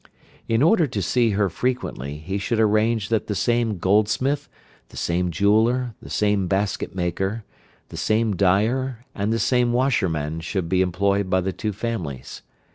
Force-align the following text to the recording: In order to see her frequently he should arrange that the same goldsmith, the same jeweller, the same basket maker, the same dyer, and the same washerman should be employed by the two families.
In 0.47 0.63
order 0.63 0.87
to 0.87 0.99
see 0.99 1.29
her 1.37 1.47
frequently 1.47 2.17
he 2.17 2.39
should 2.39 2.59
arrange 2.59 3.09
that 3.09 3.27
the 3.27 3.35
same 3.35 3.77
goldsmith, 3.77 4.49
the 4.89 4.97
same 4.97 5.29
jeweller, 5.29 5.93
the 6.01 6.09
same 6.09 6.47
basket 6.47 6.95
maker, 6.95 7.43
the 7.89 7.97
same 7.97 8.35
dyer, 8.35 9.05
and 9.13 9.31
the 9.31 9.37
same 9.37 9.73
washerman 9.73 10.39
should 10.39 10.67
be 10.67 10.81
employed 10.81 11.29
by 11.29 11.41
the 11.41 11.53
two 11.53 11.71
families. 11.71 12.41